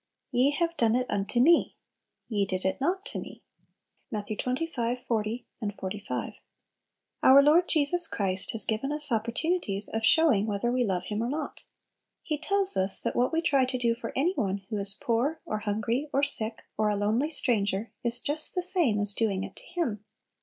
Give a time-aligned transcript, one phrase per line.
[0.31, 1.75] "Ye have done it unto me."
[2.27, 3.43] "Ye did it not to me."
[4.09, 4.29] Matt.
[4.29, 4.61] xxv.,
[5.05, 6.33] xl., and xlv.
[7.21, 11.29] Our Lord Jesus Christ has given us opportunities of showing whether we love Him or
[11.29, 11.61] not.
[12.23, 15.39] He tells us that what we try to do for any one who is poor,
[15.45, 19.55] or hungry, or sick, or a lonely stranger, is just the same as doing it
[19.57, 20.03] to Him.